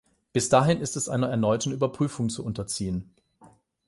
[0.33, 3.13] Bis dahin ist es einer erneuten Überprüfung zu unterziehen.